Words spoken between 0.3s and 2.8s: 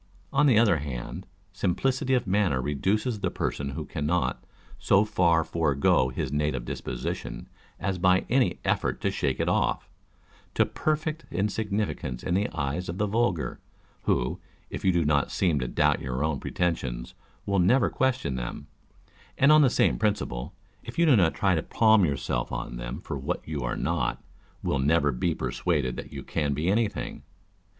On the other hand, simplicity of manner